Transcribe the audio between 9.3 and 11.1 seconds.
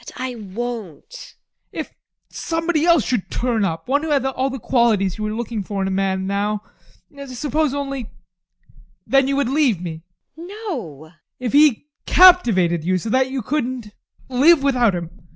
would leave me? TEKLA. No.